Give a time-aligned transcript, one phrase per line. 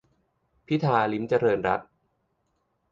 [0.67, 1.87] -พิธา ลิ้มเจริญรัตน์